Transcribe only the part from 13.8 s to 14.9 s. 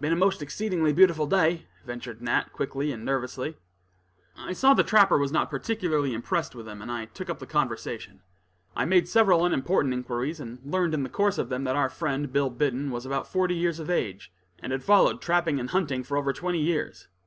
age, and had